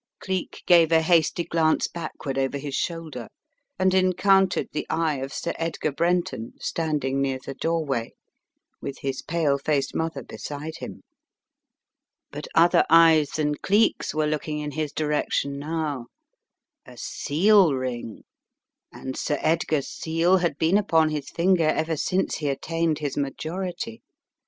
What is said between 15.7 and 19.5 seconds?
now. A seal ring? And Sir